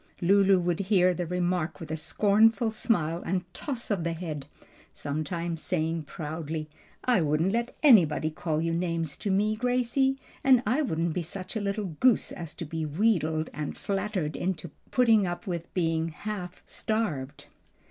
[0.19, 4.47] Lulu would hear the remark with a scornful smile and toss of the head,
[4.91, 6.67] sometimes saying proudly,
[7.05, 11.55] "I wouldn't let anybody call you names to me, Gracie; and I wouldn't be such
[11.55, 16.63] a little goose as to be wheedled and flattered into putting up with being half
[16.65, 17.45] starved."